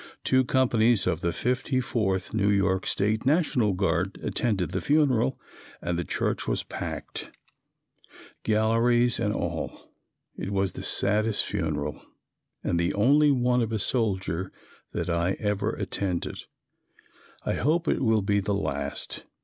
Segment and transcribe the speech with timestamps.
[0.23, 5.39] Two companies of the 54th New York State National Guard attended the funeral,
[5.79, 7.29] and the church was packed,
[8.41, 9.93] galleries and all.
[10.35, 12.01] It was the saddest funeral
[12.63, 14.51] and the only one of a soldier
[14.91, 16.45] that I ever attended.
[17.45, 19.25] I hope it will be the last.